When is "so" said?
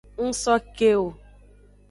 0.41-0.53